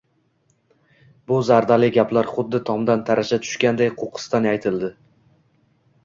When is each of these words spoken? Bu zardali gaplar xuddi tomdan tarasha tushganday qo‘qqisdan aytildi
Bu 1.31 1.35
zardali 1.49 1.89
gaplar 1.97 2.29
xuddi 2.37 2.61
tomdan 2.69 3.03
tarasha 3.09 3.39
tushganday 3.43 3.91
qo‘qqisdan 3.99 4.49
aytildi 4.53 4.89